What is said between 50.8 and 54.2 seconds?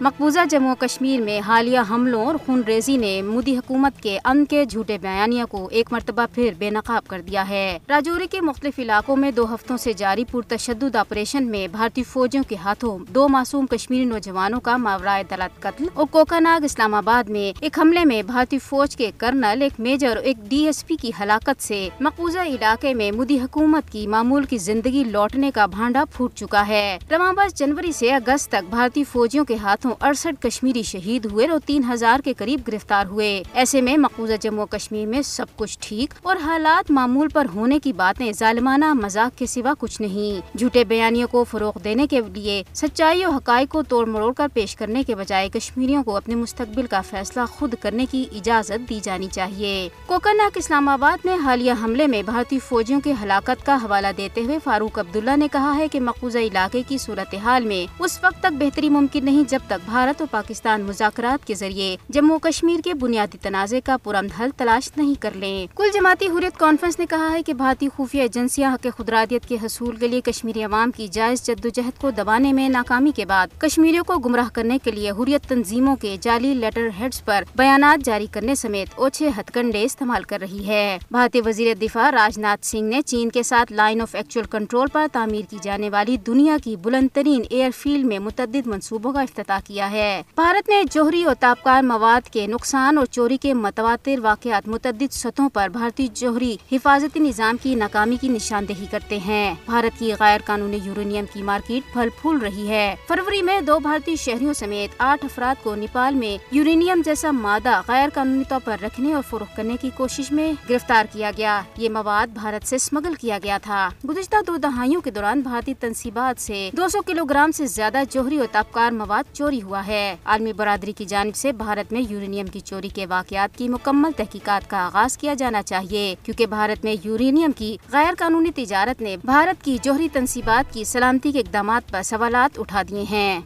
آباد میں حالیہ حملے میں بھارتی فوجیوں کی ہلاکت کا حوالہ